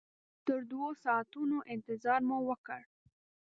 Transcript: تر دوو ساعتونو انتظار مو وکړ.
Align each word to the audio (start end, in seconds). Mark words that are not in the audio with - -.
تر 0.45 0.59
دوو 0.71 0.89
ساعتونو 1.03 1.57
انتظار 1.73 2.21
مو 2.29 2.37
وکړ. 2.49 2.81